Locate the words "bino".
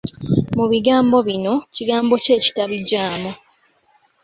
1.27-1.53